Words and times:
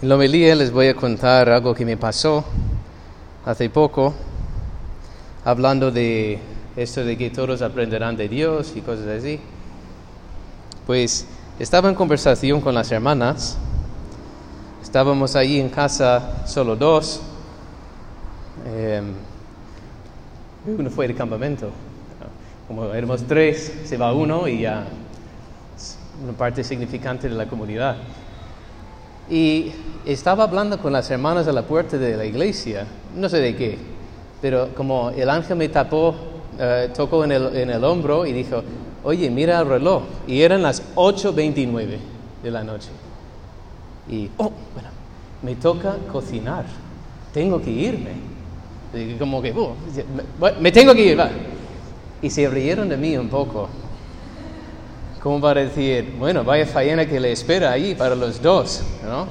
En 0.00 0.08
la 0.08 0.14
homilía 0.14 0.54
les 0.54 0.70
voy 0.70 0.86
a 0.86 0.94
contar 0.94 1.48
algo 1.48 1.74
que 1.74 1.84
me 1.84 1.96
pasó 1.96 2.44
hace 3.44 3.68
poco, 3.68 4.14
hablando 5.44 5.90
de 5.90 6.38
esto 6.76 7.04
de 7.04 7.18
que 7.18 7.30
todos 7.30 7.62
aprenderán 7.62 8.16
de 8.16 8.28
Dios 8.28 8.74
y 8.76 8.80
cosas 8.80 9.08
así. 9.08 9.40
Pues 10.86 11.26
estaba 11.58 11.88
en 11.88 11.96
conversación 11.96 12.60
con 12.60 12.76
las 12.76 12.92
hermanas, 12.92 13.58
estábamos 14.80 15.34
allí 15.34 15.58
en 15.58 15.68
casa 15.68 16.46
solo 16.46 16.76
dos, 16.76 17.20
eh, 18.66 19.02
uno 20.64 20.90
fue 20.90 21.08
de 21.08 21.14
campamento, 21.16 21.72
como 22.68 22.84
éramos 22.94 23.24
tres, 23.26 23.80
se 23.84 23.96
va 23.96 24.12
uno 24.12 24.46
y 24.46 24.60
ya 24.60 24.86
una 26.22 26.34
parte 26.34 26.62
significante 26.62 27.28
de 27.28 27.34
la 27.34 27.48
comunidad. 27.48 27.96
Y 29.30 29.72
estaba 30.12 30.44
hablando 30.44 30.78
con 30.78 30.92
las 30.92 31.10
hermanas 31.10 31.46
a 31.48 31.52
la 31.52 31.62
puerta 31.62 31.98
de 31.98 32.16
la 32.16 32.24
iglesia, 32.24 32.86
no 33.14 33.28
sé 33.28 33.40
de 33.40 33.54
qué, 33.54 33.78
pero 34.40 34.74
como 34.74 35.10
el 35.10 35.28
ángel 35.28 35.56
me 35.56 35.68
tapó, 35.68 36.14
eh, 36.58 36.90
tocó 36.96 37.24
en 37.24 37.32
el, 37.32 37.56
en 37.56 37.70
el 37.70 37.84
hombro 37.84 38.24
y 38.24 38.32
dijo, 38.32 38.62
oye, 39.04 39.28
mira 39.30 39.60
el 39.60 39.68
reloj. 39.68 40.02
Y 40.26 40.40
eran 40.40 40.62
las 40.62 40.82
8.29 40.94 41.98
de 42.42 42.50
la 42.50 42.64
noche. 42.64 42.88
Y, 44.08 44.30
oh, 44.38 44.50
bueno, 44.72 44.88
me 45.42 45.56
toca 45.56 45.96
cocinar, 46.10 46.64
tengo 47.32 47.60
que 47.60 47.70
irme. 47.70 48.12
Y 48.94 49.14
como 49.14 49.42
que, 49.42 49.52
oh, 49.52 49.74
me, 50.60 50.72
tengo 50.72 50.94
que 50.94 51.04
ir, 51.04 51.20
va. 51.20 51.28
Y 52.22 52.30
se 52.30 52.48
rieron 52.48 52.88
de 52.88 52.96
mí 52.96 53.16
un 53.16 53.28
poco. 53.28 53.68
¿Cómo 55.22 55.40
va 55.40 55.50
a 55.50 55.54
decir, 55.54 56.14
bueno, 56.18 56.44
vaya 56.44 56.64
faena 56.64 57.04
que 57.04 57.20
le 57.20 57.32
espera 57.32 57.72
ahí 57.72 57.94
para 57.94 58.14
los 58.14 58.40
dos, 58.40 58.82
¿no? 59.04 59.26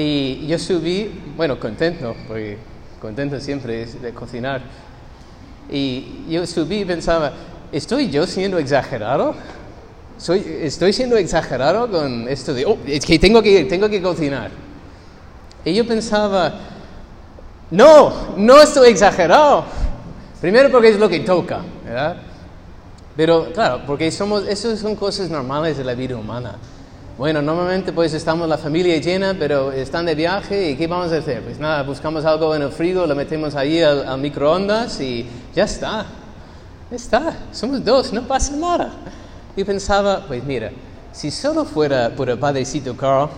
Y 0.00 0.46
yo 0.46 0.60
subí, 0.60 1.10
bueno, 1.36 1.58
contento, 1.58 2.14
porque 2.28 2.56
contento 3.00 3.40
siempre 3.40 3.82
es 3.82 4.00
de 4.00 4.12
cocinar. 4.14 4.62
Y 5.68 6.24
yo 6.28 6.46
subí 6.46 6.82
y 6.82 6.84
pensaba, 6.84 7.32
¿estoy 7.72 8.08
yo 8.08 8.24
siendo 8.24 8.58
exagerado? 8.58 9.34
Soy, 10.16 10.44
¿Estoy 10.62 10.92
siendo 10.92 11.16
exagerado 11.16 11.90
con 11.90 12.28
esto 12.28 12.54
de, 12.54 12.64
oh, 12.64 12.78
es 12.86 13.04
que 13.04 13.18
tengo 13.18 13.42
que 13.42 13.64
tengo 13.64 13.88
que 13.88 14.00
cocinar? 14.00 14.52
Y 15.64 15.74
yo 15.74 15.84
pensaba, 15.84 16.54
no, 17.72 18.36
no 18.36 18.62
estoy 18.62 18.90
exagerado. 18.90 19.64
Primero 20.40 20.70
porque 20.70 20.90
es 20.90 20.98
lo 21.00 21.08
que 21.08 21.18
toca, 21.20 21.62
¿verdad? 21.84 22.18
Pero 23.16 23.52
claro, 23.52 23.82
porque 23.84 24.12
somos, 24.12 24.46
eso 24.46 24.76
son 24.76 24.94
cosas 24.94 25.28
normales 25.28 25.76
de 25.76 25.82
la 25.82 25.94
vida 25.94 26.16
humana. 26.16 26.54
Bueno, 27.18 27.42
normalmente 27.42 27.92
pues 27.92 28.14
estamos 28.14 28.48
la 28.48 28.56
familia 28.56 28.96
llena, 28.98 29.34
pero 29.36 29.72
están 29.72 30.06
de 30.06 30.14
viaje 30.14 30.70
y 30.70 30.76
¿qué 30.76 30.86
vamos 30.86 31.10
a 31.10 31.16
hacer? 31.16 31.42
Pues 31.42 31.58
nada, 31.58 31.82
buscamos 31.82 32.24
algo 32.24 32.54
en 32.54 32.62
el 32.62 32.70
frigo, 32.70 33.08
lo 33.08 33.16
metemos 33.16 33.56
ahí 33.56 33.82
al, 33.82 34.16
microondas 34.18 35.00
y 35.00 35.26
ya 35.52 35.64
está. 35.64 36.06
Ya 36.88 36.96
está, 36.96 37.36
somos 37.50 37.84
dos, 37.84 38.12
no 38.12 38.22
pasa 38.22 38.54
nada. 38.54 38.92
Y 39.56 39.64
pensaba, 39.64 40.26
pues 40.28 40.44
mira, 40.44 40.70
si 41.10 41.32
solo 41.32 41.64
fuera 41.64 42.10
por 42.10 42.30
el 42.30 42.38
padrecito 42.38 42.96
Carl, 42.96 43.28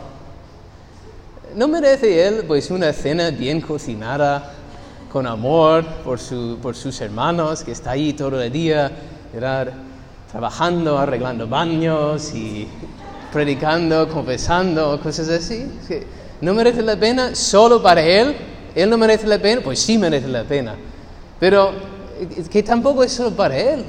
¿no 1.57 1.67
merece 1.67 2.29
él 2.29 2.45
pues 2.47 2.71
una 2.71 2.93
cena 2.93 3.31
bien 3.31 3.63
cocinada, 3.63 4.53
con 5.11 5.27
amor 5.27 5.87
por, 6.05 6.19
su, 6.19 6.59
por 6.61 6.77
sus 6.77 7.01
hermanos, 7.01 7.65
que 7.65 7.73
está 7.73 7.93
ahí 7.93 8.13
todo 8.13 8.43
el 8.43 8.53
día? 8.53 8.93
trabajando, 10.31 10.99
arreglando 10.99 11.49
baños 11.49 12.35
y 12.35 12.69
predicando, 13.33 14.09
confesando, 14.09 15.01
cosas 15.01 15.29
así. 15.29 15.67
¿No 16.41 16.55
merece 16.55 16.83
la 16.83 16.97
pena 16.97 17.35
solo 17.35 17.83
para 17.83 18.03
Él? 18.03 18.35
¿Él 18.75 18.89
no 18.89 18.97
merece 18.97 19.27
la 19.27 19.39
pena? 19.39 19.61
Pues 19.63 19.81
sí 19.81 19.99
merece 19.99 20.29
la 20.29 20.45
pena. 20.45 20.75
Pero 21.39 21.73
que 22.51 22.63
tampoco 22.63 23.03
es 23.03 23.13
solo 23.13 23.31
para 23.31 23.57
Él. 23.57 23.85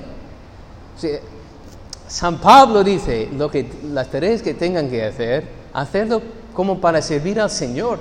San 2.08 2.40
Pablo 2.40 2.84
dice, 2.84 3.30
lo 3.38 3.50
que, 3.50 3.70
las 3.92 4.10
tareas 4.10 4.42
que 4.42 4.54
tengan 4.54 4.90
que 4.90 5.04
hacer, 5.04 5.46
hacerlo 5.74 6.22
como 6.54 6.82
para 6.82 7.02
servir 7.02 7.40
al 7.40 7.50
Señor 7.50 8.00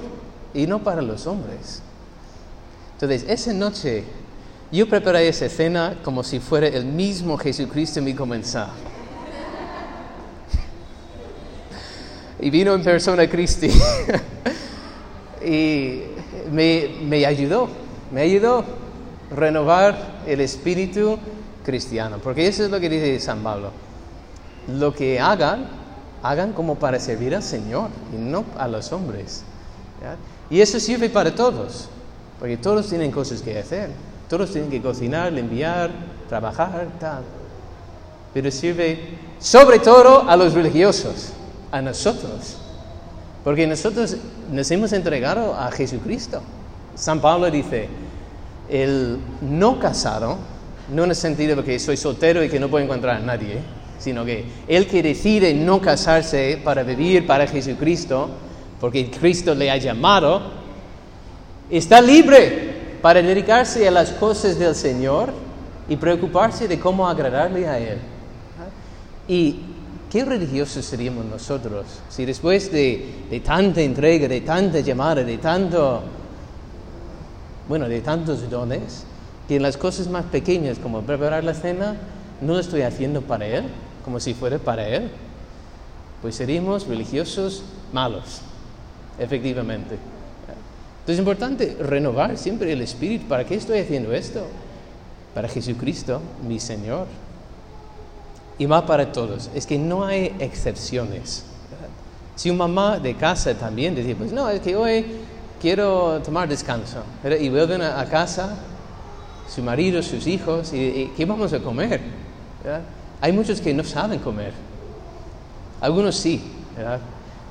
y 0.53 0.67
no 0.67 0.83
para 0.83 1.01
los 1.01 1.27
hombres. 1.27 1.83
Entonces, 2.95 3.25
esa 3.29 3.53
noche 3.53 4.05
yo 4.73 4.89
preparé 4.89 5.29
esa 5.29 5.49
cena 5.49 5.99
como 6.05 6.23
si 6.23 6.41
fuera 6.41 6.67
el 6.67 6.85
mismo 6.85 7.39
Jesucristo 7.39 8.03
mi 8.03 8.15
comenzar. 8.15 8.90
Y 12.41 12.51
vino 12.51 12.75
en 12.75 12.83
persona 12.83 13.29
Cristo 13.29 13.67
y 15.45 16.03
me, 16.51 17.27
ayudó, 17.27 17.69
me 18.11 18.23
ayudó 18.23 18.61
a 18.61 19.35
renovar 19.35 20.23
el 20.27 20.41
espíritu 20.41 21.19
cristiano, 21.65 22.19
porque 22.23 22.47
eso 22.47 22.65
es 22.65 22.71
lo 22.71 22.81
que 22.81 22.89
dice 22.89 23.21
San 23.21 23.43
Pablo. 23.43 23.71
Lo 24.69 24.95
que 24.95 25.21
hagan, 25.21 25.67
hagan 26.23 26.53
como 26.53 26.77
para 26.77 26.99
servir 26.99 27.35
al 27.35 27.43
Señor 27.43 27.89
y 28.13 28.17
no 28.17 28.45
a 28.59 28.69
los 28.69 28.93
hombres. 28.93 29.43
Y 30.49 30.61
eso 30.61 30.81
sirve 30.81 31.11
para 31.11 31.35
todos, 31.35 31.89
porque 32.39 32.57
todos 32.57 32.89
tienen 32.89 33.11
cosas 33.11 33.43
que 33.43 33.59
hacer. 33.59 33.91
Todos 34.29 34.53
tienen 34.53 34.71
que 34.71 34.81
cocinar, 34.81 35.33
limpiar, 35.33 35.91
trabajar, 36.29 36.87
tal. 37.01 37.25
Pero 38.33 38.51
sirve 38.51 39.19
sobre 39.41 39.81
todo 39.81 40.29
a 40.29 40.37
los 40.37 40.55
religiosos, 40.55 41.33
a 41.71 41.81
nosotros. 41.83 42.59
Porque 43.45 43.67
nosotros 43.67 44.17
nos 44.51 44.71
hemos 44.71 44.93
entregado 44.93 45.55
a 45.55 45.71
Jesucristo. 45.71 46.43
San 46.95 47.21
Pablo 47.21 47.51
dice, 47.51 47.89
el 48.69 49.19
no 49.41 49.79
casado, 49.79 50.37
no 50.93 51.05
en 51.05 51.11
el 51.11 51.17
sentido 51.17 51.57
de 51.57 51.65
que 51.65 51.79
soy 51.79 51.97
soltero 51.97 52.45
y 52.45 52.49
que 52.49 52.61
no 52.61 52.69
puedo 52.69 52.85
encontrar 52.85 53.17
a 53.17 53.21
nadie, 53.21 53.61
sino 53.99 54.25
que 54.25 54.45
el 54.69 54.87
que 54.87 55.03
decide 55.03 55.55
no 55.55 55.81
casarse 55.81 56.61
para 56.63 56.83
vivir 56.83 57.27
para 57.27 57.47
Jesucristo, 57.47 58.29
porque 58.81 59.11
Cristo 59.11 59.55
le 59.55 59.71
ha 59.71 59.77
llamado, 59.77 60.43
está 61.71 62.01
libre 62.01 62.99
para 63.03 63.23
dedicarse 63.23 63.87
a 63.87 63.91
las 63.91 64.11
cosas 64.11 64.59
del 64.59 64.75
Señor 64.75 65.33
y 65.89 65.97
preocuparse 65.97 66.69
de 66.69 66.79
cómo 66.79 67.09
agradarle 67.09 67.67
a 67.67 67.79
Él. 67.79 67.99
Y 69.29 69.61
qué 70.11 70.25
religiosos 70.25 70.85
seríamos 70.85 71.25
nosotros 71.25 71.87
si 72.09 72.25
después 72.25 72.71
de, 72.73 73.41
tanta 73.45 73.81
entrega, 73.81 74.27
de 74.29 74.41
tanta 74.41 74.81
llamada, 74.81 75.23
de 75.23 75.39
tanto, 75.39 76.03
bueno, 77.69 77.89
de 77.89 78.01
tantos 78.01 78.51
dones, 78.51 79.05
que 79.47 79.57
en 79.57 79.63
las 79.63 79.77
cosas 79.77 80.09
más 80.09 80.25
pequeñas 80.27 80.79
como 80.79 81.03
preparar 81.03 81.45
la 81.45 81.55
cena, 81.55 81.97
no 82.41 82.55
lo 82.55 82.59
estoy 82.59 82.83
haciendo 82.83 83.23
para 83.23 83.47
Él, 83.47 83.65
como 84.05 84.21
si 84.21 84.35
fuera 84.35 84.59
para 84.59 84.87
Él, 84.89 85.11
pues 86.23 86.35
seríamos 86.35 86.87
religiosos 86.87 87.63
malos, 87.93 88.43
efectivamente. 89.19 89.97
Entonces 91.01 91.15
es 91.15 91.19
importante 91.19 91.77
renovar 91.81 92.37
siempre 92.37 92.73
el 92.73 92.83
espíritu. 92.83 93.27
¿Para 93.27 93.45
qué 93.45 93.55
estoy 93.55 93.79
haciendo 93.79 94.13
esto? 94.13 94.47
Para 95.35 95.49
Jesucristo, 95.49 96.21
mi 96.47 96.61
Señor. 96.61 97.07
Y 98.61 98.67
va 98.67 98.85
para 98.85 99.11
todos. 99.11 99.49
Es 99.55 99.65
que 99.67 99.79
no 99.79 100.05
hay 100.05 100.37
excepciones. 100.39 101.47
Si 102.37 102.51
un 102.51 102.59
mamá 102.59 102.99
de 102.99 103.15
casa 103.15 103.55
también 103.55 103.95
decía, 103.95 104.15
pues 104.15 104.33
no, 104.33 104.51
es 104.51 104.61
que 104.61 104.77
hoy 104.77 105.07
quiero 105.59 106.21
tomar 106.23 106.47
descanso. 106.47 106.99
Y 107.41 107.49
vuelven 107.49 107.81
a, 107.81 108.05
casa, 108.05 108.59
su 109.49 109.63
marido, 109.63 110.03
sus 110.03 110.27
hijos, 110.27 110.75
y, 110.75 111.11
¿qué 111.17 111.25
vamos 111.25 111.55
a 111.55 111.61
comer? 111.61 112.03
Hay 113.23 113.33
muchos 113.33 113.63
que 113.63 113.73
no 113.73 113.83
saben 113.83 114.19
comer. 114.19 114.53
Algunos 115.81 116.17
sí, 116.17 116.43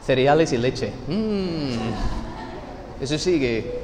cereales 0.06 0.54
y 0.54 0.60
leche. 0.60 0.92
Mm. 1.08 3.02
Eso 3.02 3.18
sí 3.18 3.40
que 3.40 3.80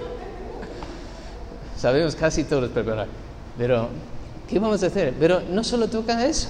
sabemos 1.75 2.15
casi 2.15 2.43
todos 2.43 2.69
preparar. 2.69 3.07
Pero, 3.57 3.89
¿qué 4.47 4.59
vamos 4.59 4.83
a 4.83 4.85
hacer? 4.85 5.15
Pero 5.19 5.41
no 5.49 5.63
solo 5.63 5.87
toca 5.87 6.23
eso. 6.23 6.49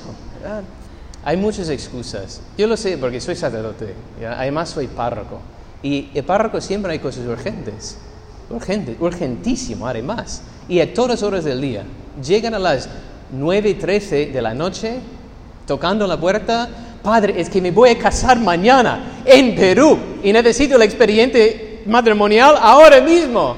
Hay 1.24 1.38
muchas 1.38 1.70
excusas. 1.70 2.42
Yo 2.58 2.68
lo 2.68 2.78
sé 2.78 2.98
porque 2.98 3.20
soy 3.20 3.36
sacerdote. 3.36 3.94
Además 4.26 4.70
soy 4.70 4.88
párroco. 4.88 5.40
Y 5.82 6.10
el 6.14 6.24
párroco 6.24 6.62
siempre 6.62 6.92
hay 6.92 7.00
cosas 7.00 7.26
urgentes. 7.26 7.98
Urgentes, 8.50 8.96
urgentísimo 9.00 9.88
además. 9.88 10.44
Y 10.70 10.80
a 10.80 10.94
todas 10.94 11.24
horas 11.24 11.44
del 11.44 11.62
día. 11.62 11.84
Llegan 12.24 12.54
a 12.54 12.60
las 12.60 12.90
9 13.32 13.70
y 13.70 13.74
13 13.74 14.28
de 14.28 14.42
la 14.42 14.54
noche 14.54 15.00
tocando 15.66 16.06
la 16.08 16.20
puerta. 16.20 16.70
Padre, 17.02 17.40
es 17.40 17.50
que 17.50 17.62
me 17.62 17.72
voy 17.72 17.90
a 17.90 17.98
casar 17.98 18.40
mañana 18.40 19.22
en 19.26 19.56
Perú 19.56 19.98
y 20.24 20.32
necesito 20.32 20.78
la 20.78 20.86
expediente 20.86 21.84
matrimonial 21.86 22.56
ahora 22.60 23.02
mismo. 23.02 23.56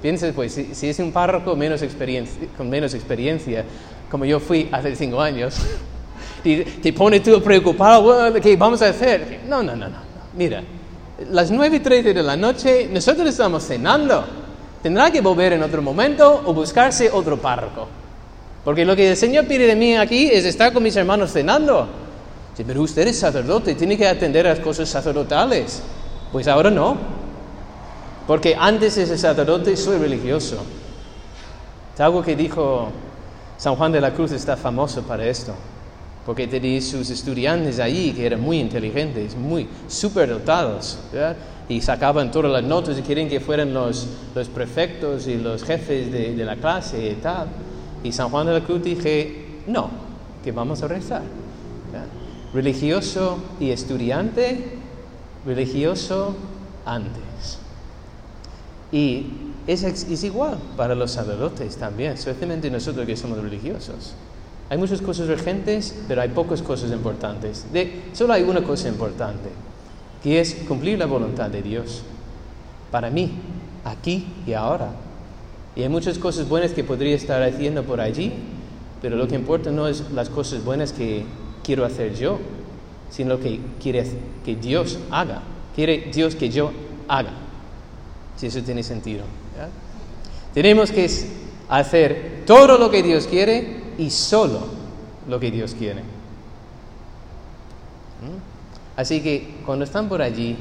Piensa, 0.00 0.30
pues, 0.34 0.52
si, 0.72 0.88
es 0.88 0.98
un 1.00 1.12
párroco 1.12 1.56
menos 1.56 1.82
experiencia, 1.82 2.48
con 2.56 2.70
menos 2.70 2.94
experiencia, 2.94 3.64
como 4.10 4.24
yo 4.24 4.40
fui 4.40 4.68
hace 4.72 4.94
cinco 4.96 5.20
años, 5.20 5.56
te, 6.42 6.64
te 6.64 6.92
pone 6.92 7.20
tú 7.20 7.42
preocupado, 7.42 8.32
¿qué 8.40 8.56
vamos 8.56 8.82
a 8.82 8.88
hacer? 8.88 9.40
No, 9.48 9.62
no, 9.62 9.74
no, 9.76 9.88
no. 9.88 9.98
mira, 10.34 10.62
las 11.30 11.50
9 11.50 11.76
y 11.76 11.80
13 11.80 12.14
de 12.14 12.22
la 12.22 12.36
noche, 12.36 12.88
nosotros 12.92 13.28
estamos 13.28 13.64
cenando. 13.64 14.24
Tendrá 14.82 15.10
que 15.10 15.20
volver 15.20 15.54
en 15.54 15.62
otro 15.62 15.82
momento 15.82 16.42
o 16.46 16.54
buscarse 16.54 17.10
otro 17.10 17.36
párroco. 17.36 17.88
Porque 18.64 18.84
lo 18.84 18.94
que 18.94 19.10
el 19.10 19.16
Señor 19.16 19.46
pide 19.46 19.66
de 19.66 19.74
mí 19.74 19.96
aquí 19.96 20.28
es 20.30 20.44
estar 20.44 20.72
con 20.72 20.82
mis 20.82 20.94
hermanos 20.94 21.32
cenando. 21.32 21.88
pero 22.66 22.82
usted 22.82 23.08
es 23.08 23.18
sacerdote, 23.18 23.74
tiene 23.74 23.96
que 23.96 24.06
atender 24.06 24.46
a 24.46 24.50
las 24.50 24.60
cosas 24.60 24.88
sacerdotales. 24.88 25.82
Pues 26.30 26.46
ahora 26.46 26.70
no. 26.70 26.96
Porque 28.26 28.54
antes 28.58 28.94
de 28.94 29.06
ser 29.06 29.18
sacerdote 29.18 29.76
soy 29.76 29.98
religioso. 29.98 30.58
Es 31.94 32.00
algo 32.00 32.22
que 32.22 32.36
dijo 32.36 32.90
San 33.58 33.76
Juan 33.76 33.92
de 33.92 34.00
la 34.00 34.14
Cruz, 34.14 34.32
está 34.32 34.56
famoso 34.56 35.02
para 35.02 35.26
esto 35.26 35.54
porque 36.28 36.46
tenía 36.46 36.78
sus 36.82 37.08
estudiantes 37.08 37.78
ahí 37.78 38.12
que 38.12 38.26
eran 38.26 38.42
muy 38.42 38.60
inteligentes, 38.60 39.34
muy 39.34 39.66
superdotados, 39.88 40.98
y 41.70 41.80
sacaban 41.80 42.30
todas 42.30 42.52
las 42.52 42.64
notas 42.64 42.98
y 42.98 43.02
querían 43.02 43.30
que 43.30 43.40
fueran 43.40 43.72
los, 43.72 44.06
los 44.34 44.46
prefectos 44.48 45.26
y 45.26 45.38
los 45.38 45.64
jefes 45.64 46.12
de, 46.12 46.34
de, 46.34 46.44
la 46.44 46.56
clase 46.56 47.12
y 47.12 47.14
tal. 47.14 47.48
Y 48.04 48.12
San 48.12 48.28
Juan 48.28 48.46
de 48.46 48.52
la 48.52 48.60
Cruz 48.60 48.82
dije, 48.82 49.62
no, 49.66 49.88
que 50.44 50.52
vamos 50.52 50.82
a 50.82 50.88
rezar. 50.88 51.22
Religioso 52.52 53.38
y 53.58 53.70
estudiante, 53.70 54.78
religioso 55.46 56.36
antes. 56.84 57.58
Y 58.92 59.47
es, 59.68 60.24
igual 60.24 60.58
para 60.78 60.94
los 60.94 61.10
sacerdotes 61.10 61.76
también, 61.76 62.12
especialmente 62.12 62.70
nosotros 62.70 63.06
que 63.06 63.16
somos 63.16 63.38
religiosos. 63.38 64.14
Hay 64.70 64.78
muchas 64.78 65.02
cosas 65.02 65.28
urgentes, 65.28 65.94
pero 66.08 66.22
hay 66.22 66.30
pocas 66.30 66.62
cosas 66.62 66.90
importantes. 66.90 67.66
De, 67.70 68.04
solo 68.14 68.32
hay 68.32 68.44
una 68.44 68.62
cosa 68.62 68.88
importante, 68.88 69.50
que 70.22 70.40
es 70.40 70.54
cumplir 70.66 70.98
la 70.98 71.04
voluntad 71.04 71.50
de 71.50 71.60
Dios. 71.62 72.02
Para 72.90 73.10
mí, 73.10 73.32
aquí 73.84 74.26
y 74.46 74.54
ahora. 74.54 74.90
Y 75.76 75.82
hay 75.82 75.88
muchas 75.90 76.18
cosas 76.18 76.48
buenas 76.48 76.72
que 76.72 76.82
podría 76.82 77.14
estar 77.14 77.42
haciendo 77.42 77.84
por 77.84 78.00
allí, 78.00 78.32
pero 79.02 79.16
lo 79.16 79.28
que 79.28 79.34
importa 79.34 79.70
no 79.70 79.86
es 79.86 80.10
las 80.12 80.30
cosas 80.30 80.64
buenas 80.64 80.94
que 80.94 81.24
quiero 81.62 81.84
hacer 81.84 82.14
yo, 82.14 82.38
sino 83.10 83.34
lo 83.34 83.40
que 83.40 83.60
quiere 83.82 84.06
que 84.46 84.56
Dios 84.56 84.98
haga. 85.10 85.42
Quiere 85.74 86.10
Dios 86.12 86.34
que 86.34 86.48
yo 86.48 86.72
haga. 87.06 87.32
Si 88.36 88.46
eso 88.46 88.62
tiene 88.62 88.82
sentido. 88.82 89.24
Tenemos 90.58 90.90
que 90.90 91.08
hacer 91.68 92.42
todo 92.44 92.78
lo 92.78 92.90
que 92.90 93.00
Dios 93.00 93.28
quiere 93.28 93.76
y 93.96 94.10
solo 94.10 94.58
lo 95.28 95.38
que 95.38 95.52
Dios 95.52 95.76
quiere. 95.78 96.00
¿Mm? 96.00 96.06
Así 98.96 99.20
que 99.20 99.54
cuando 99.64 99.84
están 99.84 100.08
por 100.08 100.20
allí, 100.20 100.56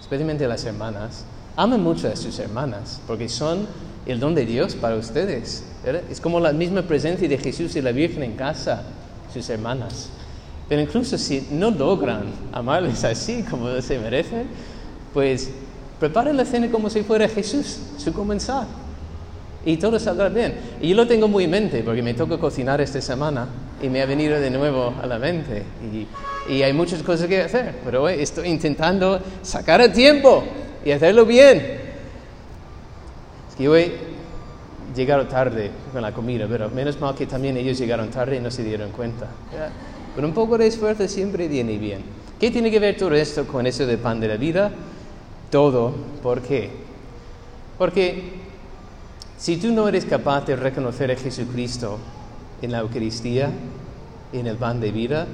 especialmente 0.00 0.48
las 0.48 0.64
hermanas, 0.64 1.24
amen 1.54 1.80
mucho 1.80 2.08
a 2.08 2.16
sus 2.16 2.36
hermanas, 2.40 3.00
porque 3.06 3.28
son 3.28 3.68
el 4.06 4.18
don 4.18 4.34
de 4.34 4.44
Dios 4.44 4.74
para 4.74 4.96
ustedes. 4.96 5.62
Es 6.10 6.20
como 6.20 6.40
la 6.40 6.52
misma 6.52 6.82
presencia 6.82 7.28
de 7.28 7.38
Jesús 7.38 7.76
y 7.76 7.80
la 7.80 7.92
Virgen 7.92 8.24
en 8.24 8.32
casa, 8.32 8.82
sus 9.32 9.48
hermanas. 9.48 10.08
Pero 10.68 10.82
incluso 10.82 11.16
si 11.16 11.46
no 11.52 11.70
logran 11.70 12.24
amarles 12.50 13.04
así 13.04 13.44
como 13.48 13.80
se 13.82 14.00
merecen, 14.00 14.48
pues 15.14 15.48
preparen 16.00 16.36
la 16.36 16.44
cena 16.44 16.68
como 16.72 16.90
si 16.90 17.04
fuera 17.04 17.28
Jesús, 17.28 17.78
su 17.98 18.12
comenzar 18.12 18.66
y 19.64 19.76
todo 19.76 19.98
saldrá 19.98 20.28
bien. 20.28 20.54
Y 20.80 20.88
yo 20.88 20.96
lo 20.96 21.06
tengo 21.06 21.28
muy 21.28 21.44
en 21.44 21.50
mente 21.50 21.82
porque 21.82 22.02
me 22.02 22.14
toca 22.14 22.38
cocinar 22.38 22.80
esta 22.80 23.00
semana 23.00 23.48
y 23.82 23.88
me 23.88 24.02
ha 24.02 24.06
venido 24.06 24.38
de 24.40 24.50
nuevo 24.50 24.94
a 25.02 25.06
la 25.06 25.18
mente. 25.18 25.62
Y, 25.92 26.06
y 26.52 26.62
hay 26.62 26.72
muchas 26.72 27.02
cosas 27.02 27.26
que 27.26 27.40
hacer, 27.42 27.74
pero 27.84 28.08
estoy 28.08 28.48
intentando 28.48 29.20
sacar 29.42 29.80
el 29.80 29.92
tiempo 29.92 30.44
y 30.84 30.92
hacerlo 30.92 31.26
bien. 31.26 31.58
Es 33.48 33.56
que 33.56 33.68
hoy 33.68 33.92
llegaron 34.94 35.28
tarde 35.28 35.70
con 35.92 36.02
la 36.02 36.12
comida, 36.12 36.46
pero 36.48 36.70
menos 36.70 36.98
mal 37.00 37.14
que 37.14 37.26
también 37.26 37.56
ellos 37.56 37.78
llegaron 37.78 38.10
tarde 38.10 38.36
y 38.36 38.40
no 38.40 38.50
se 38.50 38.64
dieron 38.64 38.90
cuenta. 38.90 39.28
Con 40.14 40.24
un 40.24 40.32
poco 40.32 40.58
de 40.58 40.66
esfuerzo 40.66 41.06
siempre 41.08 41.48
viene 41.48 41.78
bien. 41.78 42.02
¿Qué 42.40 42.50
tiene 42.50 42.70
que 42.70 42.78
ver 42.78 42.96
todo 42.96 43.14
esto 43.14 43.46
con 43.46 43.66
eso 43.66 43.86
de 43.86 43.98
pan 43.98 44.20
de 44.20 44.28
la 44.28 44.36
vida? 44.36 44.70
Todo. 45.50 45.92
¿Por 46.22 46.40
qué? 46.42 46.70
Porque 47.76 48.32
si 49.38 49.56
tú 49.56 49.70
no 49.70 49.86
eres 49.86 50.04
capaz 50.04 50.46
de 50.46 50.56
reconocer 50.56 51.12
a 51.12 51.16
Jesucristo 51.16 51.98
en 52.60 52.72
la 52.72 52.80
Eucaristía, 52.80 53.50
en 54.32 54.46
el 54.46 54.56
pan 54.56 54.80
de 54.80 54.90
vida, 54.90 55.26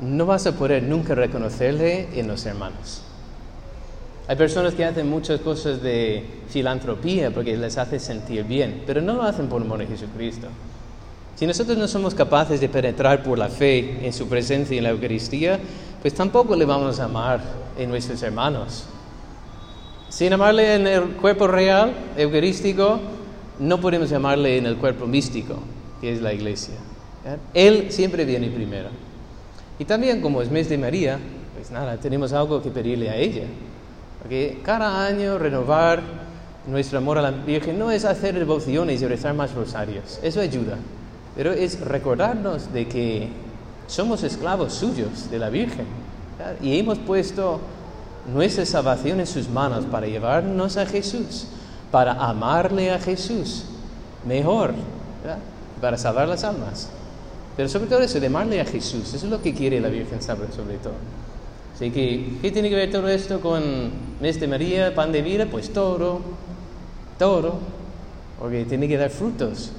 no 0.00 0.24
vas 0.24 0.46
a 0.46 0.52
poder 0.52 0.84
nunca 0.84 1.14
reconocerle 1.14 2.08
en 2.14 2.28
los 2.28 2.46
hermanos. 2.46 3.02
Hay 4.28 4.36
personas 4.36 4.74
que 4.74 4.84
hacen 4.84 5.10
muchas 5.10 5.40
cosas 5.40 5.82
de 5.82 6.24
filantropía 6.48 7.32
porque 7.32 7.56
les 7.56 7.76
hace 7.76 7.98
sentir 7.98 8.44
bien, 8.44 8.84
pero 8.86 9.02
no 9.02 9.14
lo 9.14 9.22
hacen 9.24 9.48
por 9.48 9.60
amor 9.60 9.82
a 9.82 9.86
Jesucristo. 9.86 10.46
Si 11.34 11.44
nosotros 11.44 11.76
no 11.76 11.88
somos 11.88 12.14
capaces 12.14 12.60
de 12.60 12.68
penetrar 12.68 13.24
por 13.24 13.36
la 13.36 13.48
fe 13.48 14.06
en 14.06 14.12
su 14.12 14.28
presencia 14.28 14.78
en 14.78 14.84
la 14.84 14.90
Eucaristía, 14.90 15.58
pues 16.00 16.14
tampoco 16.14 16.54
le 16.54 16.64
vamos 16.64 17.00
a 17.00 17.06
amar 17.06 17.40
en 17.76 17.90
nuestros 17.90 18.22
hermanos. 18.22 18.84
Sin 20.08 20.32
amarle 20.32 20.76
en 20.76 20.86
el 20.86 21.02
cuerpo 21.16 21.48
real, 21.48 21.92
eucarístico, 22.16 23.00
no 23.60 23.78
podemos 23.78 24.08
llamarle 24.08 24.56
en 24.56 24.66
el 24.66 24.76
cuerpo 24.76 25.06
místico, 25.06 25.56
que 26.00 26.12
es 26.12 26.22
la 26.22 26.32
iglesia. 26.32 26.74
Él 27.52 27.92
siempre 27.92 28.24
viene 28.24 28.48
primero. 28.48 28.88
Y 29.78 29.84
también 29.84 30.22
como 30.22 30.40
es 30.40 30.50
mes 30.50 30.68
de 30.68 30.78
María, 30.78 31.18
pues 31.54 31.70
nada, 31.70 31.98
tenemos 31.98 32.32
algo 32.32 32.62
que 32.62 32.70
pedirle 32.70 33.10
a 33.10 33.16
ella. 33.16 33.44
Porque 34.22 34.60
cada 34.64 35.06
año 35.06 35.38
renovar 35.38 36.02
nuestro 36.66 36.98
amor 36.98 37.18
a 37.18 37.22
la 37.22 37.30
Virgen 37.30 37.78
no 37.78 37.90
es 37.90 38.04
hacer 38.04 38.38
devociones 38.38 39.02
y 39.02 39.06
rezar 39.06 39.34
más 39.34 39.54
rosarios, 39.54 40.20
eso 40.22 40.40
ayuda, 40.40 40.76
pero 41.34 41.52
es 41.52 41.80
recordarnos 41.80 42.72
de 42.72 42.86
que 42.86 43.28
somos 43.86 44.22
esclavos 44.22 44.74
suyos 44.74 45.30
de 45.30 45.38
la 45.38 45.50
Virgen 45.50 45.86
y 46.62 46.78
hemos 46.78 46.98
puesto 46.98 47.60
nuestra 48.32 48.64
salvación 48.66 49.20
en 49.20 49.26
sus 49.26 49.48
manos 49.48 49.84
para 49.86 50.06
llevarnos 50.06 50.76
a 50.76 50.86
Jesús 50.86 51.46
para 51.90 52.12
amarle 52.12 52.90
a 52.90 52.98
Jesús 52.98 53.64
mejor, 54.26 54.74
para 55.80 55.98
salvar 55.98 56.28
las 56.28 56.44
almas. 56.44 56.88
Pero 57.56 57.68
sobre 57.68 57.88
todo 57.88 58.00
eso, 58.00 58.20
de 58.20 58.26
amarle 58.26 58.60
a 58.60 58.64
Jesús, 58.64 59.12
eso 59.14 59.26
es 59.26 59.30
lo 59.30 59.42
que 59.42 59.54
quiere 59.54 59.80
la 59.80 59.88
Virgen 59.88 60.22
sobre, 60.22 60.52
sobre 60.52 60.78
todo. 60.78 60.94
Así 61.74 61.90
que, 61.90 62.38
¿qué 62.42 62.50
tiene 62.50 62.68
que 62.68 62.76
ver 62.76 62.90
todo 62.90 63.08
esto 63.08 63.40
con 63.40 63.90
mes 64.20 64.38
de 64.38 64.46
María, 64.46 64.94
pan 64.94 65.12
de 65.12 65.22
vida? 65.22 65.46
Pues 65.50 65.72
todo, 65.72 66.20
todo, 67.18 67.58
porque 68.38 68.64
tiene 68.64 68.86
que 68.86 68.96
dar 68.96 69.10
frutos 69.10 69.72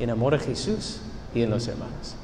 en 0.00 0.10
amor 0.10 0.34
a 0.34 0.38
Jesús 0.38 0.98
y 1.34 1.42
en 1.42 1.50
los 1.50 1.68
hermanos. 1.68 2.16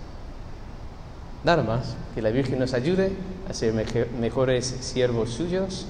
Nada 1.44 1.62
más, 1.62 1.94
que 2.14 2.20
la 2.20 2.30
Virgen 2.30 2.58
nos 2.58 2.74
ayude 2.74 3.12
a 3.48 3.54
ser 3.54 3.72
mejores 4.18 4.76
siervos 4.80 5.30
suyos 5.30 5.86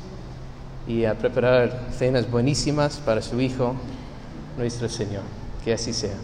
y 0.90 1.04
a 1.04 1.14
preparar 1.14 1.88
cenas 1.96 2.28
buenísimas 2.28 2.96
para 2.98 3.22
su 3.22 3.40
Hijo, 3.40 3.76
nuestro 4.56 4.88
Señor. 4.88 5.22
Que 5.64 5.72
así 5.72 5.92
sea. 5.92 6.16